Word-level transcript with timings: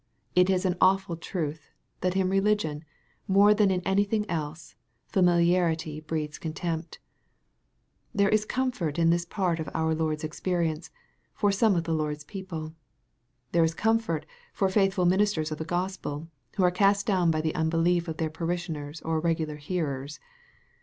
It 0.33 0.49
is 0.49 0.65
an 0.65 0.77
awful 0.81 1.15
truth, 1.15 1.69
that 1.99 2.15
in 2.15 2.27
religion, 2.27 2.83
more 3.27 3.53
than 3.53 3.69
in 3.69 3.81
anything 3.81 4.27
else, 4.27 4.73
familiarity 5.05 5.99
breeds 5.99 6.39
contempt. 6.39 6.97
There 8.11 8.27
is 8.27 8.43
comfort 8.43 8.97
in 8.97 9.11
this 9.11 9.25
part 9.25 9.59
of 9.59 9.69
our 9.75 9.93
Lord's 9.93 10.23
experience, 10.23 10.89
for 11.35 11.51
some 11.51 11.75
of 11.75 11.83
the 11.83 11.93
Lord's 11.93 12.23
people. 12.23 12.73
There 13.51 13.63
is 13.63 13.75
comfort 13.75 14.25
for 14.53 14.69
faithful 14.69 15.05
ministers 15.05 15.51
of 15.51 15.59
the 15.59 15.65
Gospel, 15.65 16.29
who 16.55 16.63
are 16.63 16.71
cast 16.71 17.05
down 17.05 17.29
by 17.29 17.41
the 17.41 17.53
unbelief 17.53 18.07
of 18.07 18.17
their 18.17 18.31
parishioners 18.31 19.01
or 19.03 19.19
regular 19.19 19.57
hearers. 19.57 20.19